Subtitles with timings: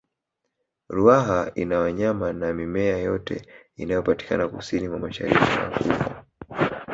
[0.89, 6.25] ruaha ina wanyama na mimea yote inayopatikana kusini na mashariki mwa afrika